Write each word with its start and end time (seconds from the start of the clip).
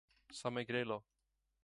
Samegrelo. 0.41 0.97